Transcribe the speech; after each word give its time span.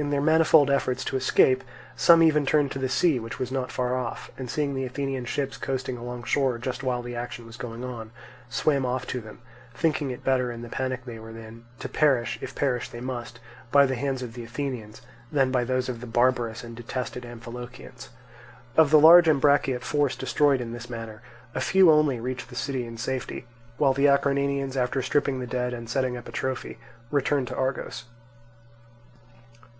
In 0.00 0.10
their 0.10 0.20
manifold 0.22 0.70
efforts 0.70 1.04
to 1.06 1.16
escape 1.16 1.64
some 1.96 2.22
even 2.22 2.46
turned 2.46 2.70
to 2.70 2.78
the 2.78 2.88
sea, 2.88 3.18
which 3.18 3.40
was 3.40 3.50
not 3.50 3.72
far 3.72 3.96
off, 3.96 4.30
and 4.38 4.48
seeing 4.48 4.76
the 4.76 4.84
Athenian 4.84 5.24
ships 5.24 5.56
coasting 5.56 5.96
alongshore 5.96 6.58
just 6.58 6.84
while 6.84 7.02
the 7.02 7.16
action 7.16 7.46
was 7.46 7.56
going 7.56 7.82
on, 7.82 8.12
swam 8.48 8.86
off 8.86 9.08
to 9.08 9.20
them, 9.20 9.40
thinking 9.74 10.12
it 10.12 10.22
better 10.22 10.52
in 10.52 10.62
the 10.62 10.68
panic 10.68 11.04
they 11.04 11.18
were 11.18 11.30
in, 11.30 11.64
to 11.80 11.88
perish, 11.88 12.38
if 12.40 12.54
perish 12.54 12.88
they 12.88 13.00
must, 13.00 13.40
by 13.72 13.86
the 13.86 13.96
hands 13.96 14.22
of 14.22 14.34
the 14.34 14.44
Athenians, 14.44 15.02
than 15.32 15.50
by 15.50 15.64
those 15.64 15.88
of 15.88 16.00
the 16.00 16.06
barbarous 16.06 16.62
and 16.62 16.76
detested 16.76 17.24
Amphilochians. 17.24 18.10
Of 18.76 18.92
the 18.92 19.00
large 19.00 19.28
Ambraciot 19.28 19.82
force 19.82 20.14
destroyed 20.14 20.60
in 20.60 20.70
this 20.70 20.88
manner, 20.88 21.22
a 21.56 21.60
few 21.60 21.90
only 21.90 22.20
reached 22.20 22.50
the 22.50 22.54
city 22.54 22.86
in 22.86 22.98
safety; 22.98 23.46
while 23.78 23.94
the 23.94 24.06
Acarnanians, 24.06 24.76
after 24.76 25.02
stripping 25.02 25.40
the 25.40 25.46
dead 25.48 25.74
and 25.74 25.90
setting 25.90 26.16
up 26.16 26.28
a 26.28 26.30
trophy, 26.30 26.78
returned 27.10 27.48
to 27.48 27.56
Argos. 27.56 28.04